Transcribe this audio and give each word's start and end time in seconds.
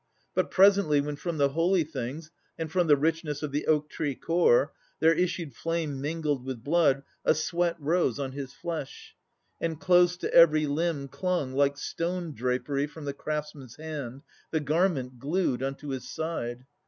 But 0.33 0.49
presently, 0.49 0.99
when 0.99 1.15
from 1.15 1.37
the 1.37 1.49
holy 1.49 1.83
things, 1.83 2.31
And 2.57 2.71
from 2.71 2.87
the 2.87 2.97
richness 2.97 3.43
of 3.43 3.51
the 3.51 3.67
oak 3.67 3.87
tree 3.87 4.15
core, 4.15 4.73
There 4.99 5.13
issued 5.13 5.53
flame 5.53 6.01
mingled 6.01 6.43
with 6.43 6.63
blood, 6.63 7.03
a 7.23 7.35
sweat 7.35 7.75
Rose 7.79 8.17
on 8.17 8.31
his 8.31 8.51
flesh, 8.51 9.15
and 9.59 9.79
close 9.79 10.17
to 10.17 10.33
every 10.33 10.65
limb 10.65 11.07
Clung, 11.07 11.53
like 11.53 11.77
stone 11.77 12.33
drapery 12.33 12.87
from 12.87 13.05
the 13.05 13.13
craftsman's 13.13 13.75
hand, 13.75 14.23
The 14.49 14.59
garment, 14.59 15.19
glued 15.19 15.61
unto 15.61 15.89
his 15.89 16.09
side. 16.09 16.65